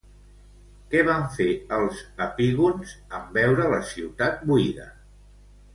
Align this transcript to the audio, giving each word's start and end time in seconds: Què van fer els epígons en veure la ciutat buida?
Què 0.93 1.03
van 1.09 1.27
fer 1.35 1.47
els 1.77 2.01
epígons 2.27 2.97
en 3.19 3.31
veure 3.39 3.69
la 3.77 3.83
ciutat 3.95 4.45
buida? 4.53 4.91